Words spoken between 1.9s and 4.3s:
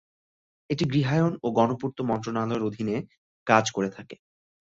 মন্ত্রণালয়ের অধীনে কাজ করে থাকে।